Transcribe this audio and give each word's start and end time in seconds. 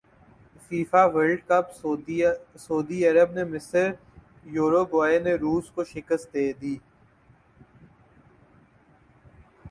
FIFA 0.67 1.03
World 1.13 1.39
Cup 1.47 1.65
سعودی 2.57 2.99
عرب 3.09 3.29
نے 3.33 3.43
مصر 3.51 3.89
یوروگوئے 4.55 5.19
نے 5.25 5.33
روس 5.43 5.69
کو 5.75 5.83
شکست 5.93 6.33
دیدی 6.33 6.75